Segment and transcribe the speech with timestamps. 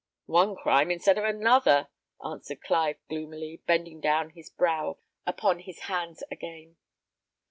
[0.25, 1.89] "One crime instead of another!"
[2.25, 6.77] answered Clive, gloomily, bending down his brow upon his hands again.